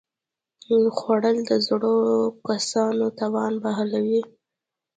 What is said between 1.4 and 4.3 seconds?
د زړو کسانو توان بحالوي